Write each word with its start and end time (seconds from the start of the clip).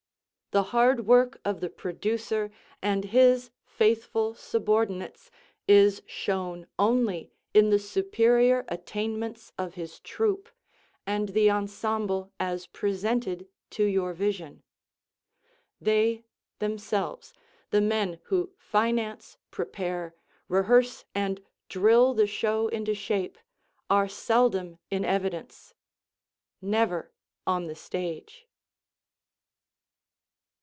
The 0.53 0.63
hard 0.75 1.07
work 1.07 1.39
of 1.45 1.61
the 1.61 1.69
producer 1.69 2.51
and 2.81 3.05
his 3.05 3.51
faithful 3.63 4.33
subordinates 4.35 5.31
is 5.65 6.01
shown 6.05 6.67
only 6.77 7.31
in 7.53 7.69
the 7.69 7.79
superior 7.79 8.65
attainments 8.67 9.53
of 9.57 9.75
his 9.75 10.01
troupe 10.01 10.49
and 11.07 11.29
the 11.29 11.49
ensemble 11.49 12.33
as 12.37 12.67
presented 12.67 13.47
to 13.69 13.85
your 13.85 14.11
vision. 14.13 14.61
They, 15.79 16.25
themselves, 16.59 17.33
the 17.69 17.79
men 17.79 18.19
who 18.25 18.51
finance, 18.57 19.37
prepare, 19.51 20.13
rehearse 20.49 21.05
and 21.15 21.39
drill 21.69 22.13
the 22.13 22.27
show 22.27 22.67
into 22.67 22.93
shape, 22.93 23.37
are 23.89 24.09
seldom 24.09 24.79
in 24.89 25.05
evidence 25.05 25.73
never 26.61 27.13
on 27.47 27.67
the 27.67 27.75
stage. 27.75 28.49